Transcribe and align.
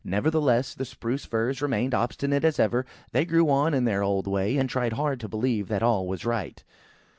Nevertheless, 0.03 0.73
the 0.73 0.83
Spruce 0.83 1.25
firs 1.25 1.61
remained 1.61 1.93
obstinate 1.93 2.43
as 2.43 2.59
ever. 2.59 2.87
They 3.11 3.23
grew 3.23 3.51
on 3.51 3.75
in 3.75 3.85
their 3.85 4.01
old 4.01 4.25
way, 4.25 4.57
and 4.57 4.67
tried 4.67 4.93
hard 4.93 5.19
to 5.19 5.29
believe 5.29 5.67
that 5.67 5.83
all 5.83 6.07
was 6.07 6.25
right. 6.25 6.63